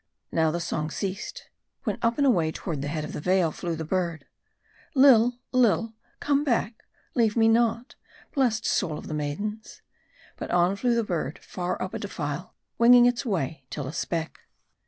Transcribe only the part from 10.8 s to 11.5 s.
the bird,